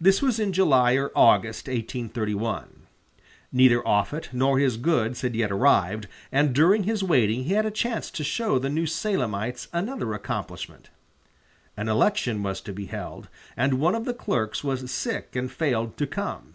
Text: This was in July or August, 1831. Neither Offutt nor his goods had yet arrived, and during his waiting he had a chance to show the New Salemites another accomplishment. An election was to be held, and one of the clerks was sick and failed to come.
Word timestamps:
This 0.00 0.22
was 0.22 0.38
in 0.38 0.52
July 0.52 0.94
or 0.94 1.10
August, 1.16 1.66
1831. 1.66 2.86
Neither 3.50 3.84
Offutt 3.84 4.28
nor 4.32 4.56
his 4.60 4.76
goods 4.76 5.22
had 5.22 5.34
yet 5.34 5.50
arrived, 5.50 6.06
and 6.30 6.54
during 6.54 6.84
his 6.84 7.02
waiting 7.02 7.42
he 7.42 7.54
had 7.54 7.66
a 7.66 7.72
chance 7.72 8.08
to 8.12 8.22
show 8.22 8.60
the 8.60 8.68
New 8.70 8.86
Salemites 8.86 9.66
another 9.72 10.14
accomplishment. 10.14 10.90
An 11.76 11.88
election 11.88 12.44
was 12.44 12.60
to 12.60 12.72
be 12.72 12.86
held, 12.86 13.26
and 13.56 13.80
one 13.80 13.96
of 13.96 14.04
the 14.04 14.14
clerks 14.14 14.62
was 14.62 14.88
sick 14.92 15.34
and 15.34 15.50
failed 15.50 15.96
to 15.96 16.06
come. 16.06 16.54